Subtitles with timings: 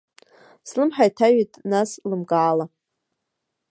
[0.69, 2.65] Слымҳа иҭаҩуеит нас лымкаала.